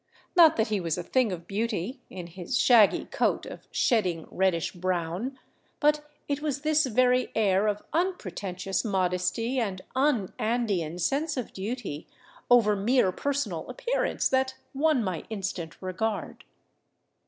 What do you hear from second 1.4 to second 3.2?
beauty, in his shaggy